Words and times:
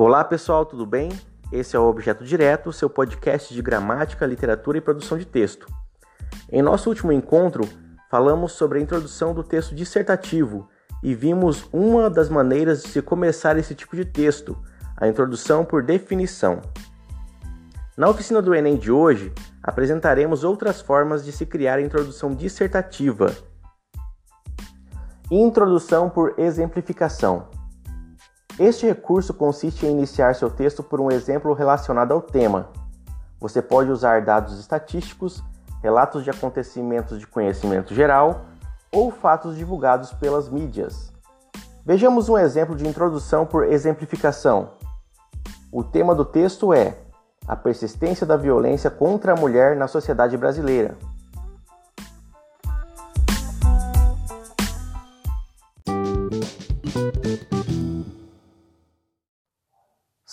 Olá 0.00 0.22
pessoal, 0.22 0.64
tudo 0.64 0.86
bem? 0.86 1.10
Esse 1.50 1.74
é 1.74 1.78
o 1.80 1.88
Objeto 1.88 2.22
Direto, 2.22 2.72
seu 2.72 2.88
podcast 2.88 3.52
de 3.52 3.60
gramática, 3.60 4.24
literatura 4.24 4.78
e 4.78 4.80
produção 4.80 5.18
de 5.18 5.26
texto. 5.26 5.66
Em 6.52 6.62
nosso 6.62 6.88
último 6.88 7.10
encontro, 7.10 7.68
falamos 8.08 8.52
sobre 8.52 8.78
a 8.78 8.80
introdução 8.80 9.34
do 9.34 9.42
texto 9.42 9.74
dissertativo 9.74 10.68
e 11.02 11.16
vimos 11.16 11.68
uma 11.72 12.08
das 12.08 12.28
maneiras 12.28 12.84
de 12.84 12.90
se 12.90 13.02
começar 13.02 13.58
esse 13.58 13.74
tipo 13.74 13.96
de 13.96 14.04
texto, 14.04 14.56
a 14.96 15.08
introdução 15.08 15.64
por 15.64 15.82
definição. 15.82 16.62
Na 17.96 18.08
oficina 18.08 18.40
do 18.40 18.54
Enem 18.54 18.76
de 18.76 18.92
hoje, 18.92 19.32
apresentaremos 19.60 20.44
outras 20.44 20.80
formas 20.80 21.24
de 21.24 21.32
se 21.32 21.44
criar 21.44 21.74
a 21.74 21.82
introdução 21.82 22.36
dissertativa. 22.36 23.34
Introdução 25.28 26.08
por 26.08 26.38
exemplificação. 26.38 27.57
Este 28.58 28.86
recurso 28.86 29.32
consiste 29.32 29.86
em 29.86 29.90
iniciar 29.92 30.34
seu 30.34 30.50
texto 30.50 30.82
por 30.82 31.00
um 31.00 31.12
exemplo 31.12 31.52
relacionado 31.52 32.10
ao 32.10 32.20
tema. 32.20 32.68
Você 33.38 33.62
pode 33.62 33.88
usar 33.88 34.22
dados 34.24 34.58
estatísticos, 34.58 35.44
relatos 35.80 36.24
de 36.24 36.30
acontecimentos 36.30 37.20
de 37.20 37.26
conhecimento 37.26 37.94
geral 37.94 38.46
ou 38.90 39.12
fatos 39.12 39.56
divulgados 39.56 40.12
pelas 40.12 40.48
mídias. 40.48 41.12
Vejamos 41.86 42.28
um 42.28 42.36
exemplo 42.36 42.74
de 42.74 42.86
introdução 42.86 43.46
por 43.46 43.64
exemplificação. 43.64 44.70
O 45.70 45.84
tema 45.84 46.12
do 46.12 46.24
texto 46.24 46.72
é 46.74 46.96
a 47.46 47.54
persistência 47.54 48.26
da 48.26 48.36
violência 48.36 48.90
contra 48.90 49.34
a 49.34 49.36
mulher 49.36 49.76
na 49.76 49.86
sociedade 49.86 50.36
brasileira. 50.36 50.96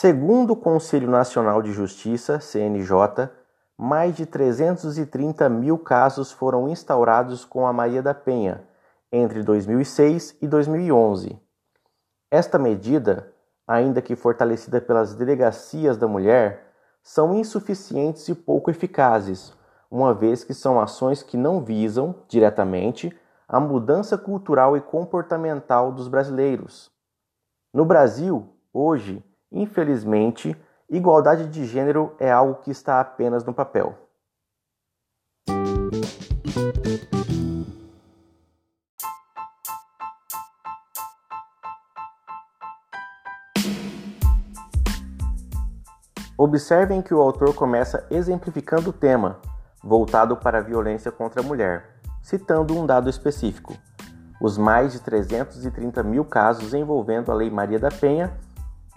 Segundo 0.00 0.52
o 0.52 0.56
Conselho 0.56 1.10
Nacional 1.10 1.60
de 1.60 1.72
Justiça, 1.72 2.38
CNJ, 2.38 3.28
mais 3.76 4.14
de 4.14 4.26
330 4.26 5.48
mil 5.48 5.76
casos 5.76 6.30
foram 6.30 6.68
instaurados 6.68 7.44
com 7.44 7.66
a 7.66 7.72
Maria 7.72 8.00
da 8.00 8.14
Penha 8.14 8.62
entre 9.10 9.42
2006 9.42 10.36
e 10.40 10.46
2011. 10.46 11.36
Esta 12.30 12.60
medida, 12.60 13.32
ainda 13.66 14.00
que 14.00 14.14
fortalecida 14.14 14.80
pelas 14.80 15.16
delegacias 15.16 15.96
da 15.96 16.06
mulher, 16.06 16.72
são 17.02 17.34
insuficientes 17.34 18.28
e 18.28 18.36
pouco 18.36 18.70
eficazes, 18.70 19.52
uma 19.90 20.14
vez 20.14 20.44
que 20.44 20.54
são 20.54 20.80
ações 20.80 21.24
que 21.24 21.36
não 21.36 21.60
visam, 21.60 22.14
diretamente, 22.28 23.12
a 23.48 23.58
mudança 23.58 24.16
cultural 24.16 24.76
e 24.76 24.80
comportamental 24.80 25.90
dos 25.90 26.06
brasileiros. 26.06 26.88
No 27.74 27.84
Brasil, 27.84 28.48
hoje, 28.72 29.24
Infelizmente, 29.50 30.56
igualdade 30.90 31.48
de 31.48 31.64
gênero 31.64 32.14
é 32.18 32.30
algo 32.30 32.56
que 32.56 32.70
está 32.70 33.00
apenas 33.00 33.44
no 33.44 33.54
papel. 33.54 33.96
Observem 46.36 47.02
que 47.02 47.12
o 47.12 47.20
autor 47.20 47.52
começa 47.52 48.06
exemplificando 48.10 48.90
o 48.90 48.92
tema, 48.92 49.40
voltado 49.82 50.36
para 50.36 50.58
a 50.58 50.62
violência 50.62 51.10
contra 51.10 51.40
a 51.40 51.44
mulher, 51.44 52.00
citando 52.22 52.78
um 52.78 52.86
dado 52.86 53.10
específico: 53.10 53.74
os 54.40 54.56
mais 54.56 54.92
de 54.92 55.00
330 55.00 56.02
mil 56.04 56.24
casos 56.24 56.74
envolvendo 56.74 57.32
a 57.32 57.34
Lei 57.34 57.50
Maria 57.50 57.78
da 57.78 57.88
Penha 57.88 58.38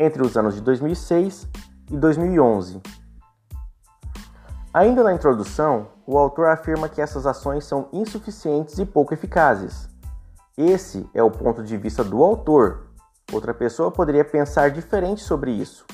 entre 0.01 0.23
os 0.23 0.35
anos 0.35 0.55
de 0.55 0.61
2006 0.61 1.47
e 1.91 1.97
2011. 1.97 2.81
Ainda 4.73 5.03
na 5.03 5.13
introdução, 5.13 5.89
o 6.07 6.17
autor 6.17 6.47
afirma 6.47 6.89
que 6.89 7.01
essas 7.01 7.25
ações 7.25 7.65
são 7.65 7.87
insuficientes 7.93 8.79
e 8.79 8.85
pouco 8.85 9.13
eficazes. 9.13 9.87
Esse 10.57 11.07
é 11.13 11.21
o 11.21 11.29
ponto 11.29 11.63
de 11.63 11.77
vista 11.77 12.03
do 12.03 12.23
autor. 12.23 12.87
Outra 13.31 13.53
pessoa 13.53 13.91
poderia 13.91 14.25
pensar 14.25 14.71
diferente 14.71 15.21
sobre 15.21 15.51
isso. 15.51 15.85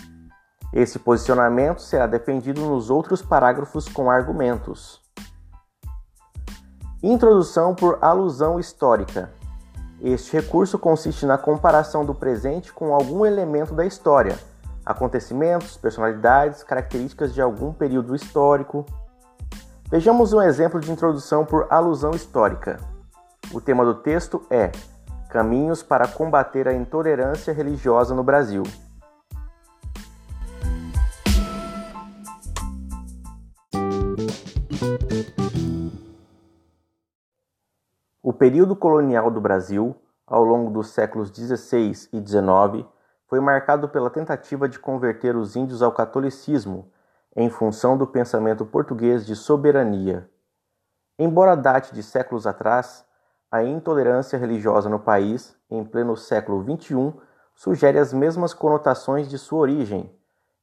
Esse 0.74 1.00
posicionamento 1.00 1.82
será 1.82 2.08
defendido 2.08 2.62
nos 2.62 2.90
outros 2.90 3.22
parágrafos 3.22 3.88
com 3.88 4.10
argumentos. 4.10 5.02
Introdução 7.02 7.76
por 7.76 8.00
alusão 8.02 8.60
histórica. 8.60 9.32
Este 10.02 10.34
recurso 10.34 10.78
consiste 10.78 11.26
na 11.26 11.38
comparação 11.38 12.06
do 12.06 12.14
presente 12.14 12.72
com 12.72 12.94
algum 12.94 13.26
elemento 13.26 13.74
da 13.74 13.86
história, 13.86 14.38
acontecimentos, 14.86 15.76
personalidades, 15.76 16.64
características 16.64 17.34
de 17.34 17.42
algum 17.42 17.74
período 17.74 18.16
histórico. 18.16 18.86
Vejamos 19.90 20.34
um 20.34 20.42
exemplo 20.42 20.80
de 20.80 20.92
introdução 20.92 21.46
por 21.46 21.66
alusão 21.70 22.12
histórica. 22.12 22.80
O 23.52 23.60
tema 23.60 23.84
do 23.84 23.96
texto 23.96 24.46
é 24.52 24.72
Caminhos 25.30 25.84
para 25.84 26.08
combater 26.08 26.68
a 26.68 26.74
intolerância 26.74 27.54
religiosa 27.54 28.16
no 28.16 28.24
Brasil. 28.24 28.64
Período 38.38 38.76
colonial 38.76 39.32
do 39.32 39.42
Brasil, 39.42 39.96
ao 40.26 40.44
longo 40.44 40.70
dos 40.70 40.90
séculos 40.90 41.30
XVI 41.30 42.10
e 42.14 42.26
XIX, 42.26 42.86
foi 43.26 43.40
marcado 43.40 43.90
pela 43.90 44.10
tentativa 44.10 44.70
de 44.70 44.78
converter 44.78 45.36
os 45.36 45.56
índios 45.56 45.82
ao 45.82 45.92
catolicismo 45.92 46.92
em 47.36 47.50
função 47.50 47.98
do 47.98 48.06
pensamento 48.06 48.66
português 48.66 49.26
de 49.26 49.36
soberania. 49.36 50.30
Embora 51.20 51.56
date 51.56 51.94
de 51.94 52.04
séculos 52.04 52.46
atrás, 52.46 53.06
a 53.52 53.64
intolerância 53.64 54.38
religiosa 54.38 54.88
no 54.88 55.00
país, 55.00 55.56
em 55.70 55.84
pleno 55.84 56.16
século 56.16 56.64
XXI, 56.64 57.14
sugere 57.56 57.98
as 57.98 58.14
mesmas 58.14 58.54
conotações 58.54 59.28
de 59.28 59.38
sua 59.38 59.60
origem, 59.60 60.12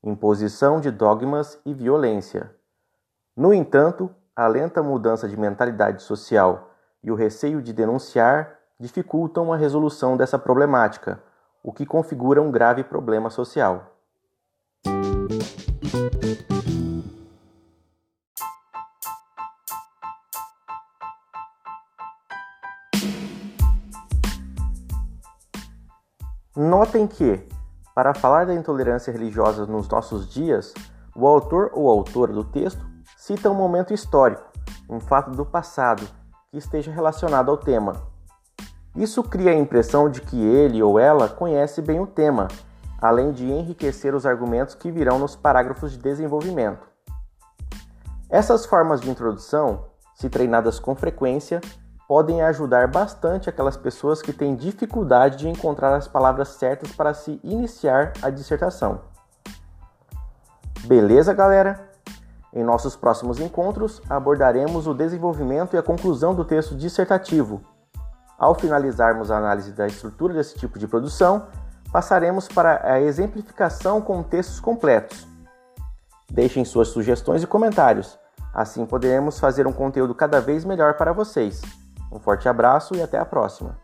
imposição 0.03 0.81
de 0.81 0.91
dogmas 0.91 1.61
e 1.65 1.75
violência. 1.75 2.55
No 3.37 3.53
entanto, 3.53 4.11
a 4.37 4.47
lenta 4.47 4.83
mudança 4.83 5.29
de 5.29 5.37
mentalidade 5.37 6.03
social 6.03 6.74
e 7.05 7.11
o 7.11 7.15
receio 7.15 7.61
de 7.61 7.73
denunciar 7.73 8.59
dificultam 8.81 9.53
a 9.53 9.57
resolução 9.57 10.17
dessa 10.17 10.39
problemática, 10.39 11.23
o 11.63 11.71
que 11.71 11.85
configura 11.85 12.41
um 12.41 12.51
grave 12.51 12.83
problema 12.83 13.29
social. 13.29 13.91
Notem 26.57 27.07
que, 27.07 27.47
para 27.95 28.15
falar 28.15 28.47
da 28.47 28.55
intolerância 28.55 29.13
religiosa 29.13 29.67
nos 29.67 29.89
nossos 29.89 30.29
dias, 30.33 30.73
o 31.15 31.27
autor 31.27 31.71
ou 31.75 31.91
autora 31.91 32.33
do 32.33 32.45
texto 32.45 32.83
cita 33.17 33.51
um 33.51 33.55
momento 33.55 33.93
histórico, 33.93 34.51
um 34.89 34.99
fato 34.99 35.31
do 35.31 35.45
passado 35.45 36.24
que 36.55 36.59
esteja 36.59 36.93
relacionado 36.93 37.51
ao 37.51 37.57
tema. 37.57 37.97
Isso 38.95 39.25
cria 39.25 39.51
a 39.51 39.57
impressão 39.57 40.09
de 40.09 40.21
que 40.21 40.41
ele 40.41 40.81
ou 40.81 41.01
ela 41.01 41.29
conhece 41.29 41.83
bem 41.83 41.99
o 41.99 42.07
tema, 42.07 42.47
além 43.03 43.33
de 43.33 43.45
enriquecer 43.45 44.15
os 44.15 44.25
argumentos 44.25 44.77
que 44.77 44.89
virão 44.89 45.19
nos 45.19 45.35
parágrafos 45.35 45.91
de 45.91 45.99
desenvolvimento. 45.99 46.87
Essas 48.31 48.65
formas 48.67 49.01
de 49.01 49.11
introdução, 49.11 49.87
se 50.15 50.31
treinadas 50.31 50.79
com 50.79 50.95
frequência, 50.95 51.61
podem 52.07 52.41
ajudar 52.43 52.87
bastante 52.87 53.49
aquelas 53.49 53.77
pessoas 53.77 54.23
que 54.23 54.33
têm 54.33 54.55
dificuldade 54.55 55.39
de 55.39 55.49
encontrar 55.49 55.93
as 55.97 56.07
palavras 56.07 56.51
certas 56.51 56.93
para 56.93 57.13
se 57.13 57.41
iniciar 57.43 58.13
a 58.23 58.31
dissertação. 58.31 59.01
Beleza, 60.87 61.35
galera? 61.35 61.94
Em 62.55 62.63
nossos 62.63 62.95
próximos 62.95 63.41
encontros, 63.41 64.01
abordaremos 64.09 64.87
o 64.87 64.95
desenvolvimento 64.95 65.75
e 65.75 65.79
a 65.79 65.83
conclusão 65.83 66.33
do 66.33 66.45
texto 66.45 66.77
dissertativo. 66.77 67.61
Ao 68.39 68.55
finalizarmos 68.55 69.29
a 69.33 69.39
análise 69.39 69.73
da 69.73 69.89
estrutura 69.89 70.35
desse 70.35 70.57
tipo 70.57 70.79
de 70.79 70.87
produção, 70.87 71.49
passaremos 71.93 72.47
para 72.47 72.81
a 72.85 73.01
exemplificação 73.01 74.01
com 74.01 74.23
textos 74.23 74.61
completos. 74.61 75.27
Deixem 76.31 76.65
suas 76.65 76.89
sugestões 76.89 77.43
e 77.43 77.47
comentários, 77.47 78.17
assim 78.55 78.87
poderemos 78.87 79.41
fazer 79.41 79.67
um 79.67 79.73
conteúdo 79.73 80.15
cada 80.15 80.41
vez 80.41 80.65
melhor 80.65 80.95
para 80.95 81.13
vocês. 81.13 81.61
Um 82.11 82.21
forte 82.21 82.49
abraço 82.49 82.95
e 82.95 83.03
até 83.03 83.19
a 83.19 83.25
próxima! 83.25 83.84